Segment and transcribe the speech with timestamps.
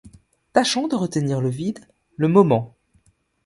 [0.53, 2.75] Tâchant de retenir le vide, le moment